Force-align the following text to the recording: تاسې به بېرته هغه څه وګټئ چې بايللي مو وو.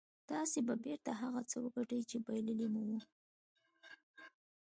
تاسې 0.31 0.59
به 0.67 0.73
بېرته 0.83 1.11
هغه 1.21 1.41
څه 1.49 1.57
وګټئ 1.63 2.01
چې 2.09 2.17
بايللي 2.25 2.67
مو 2.73 2.81
وو. 2.89 2.99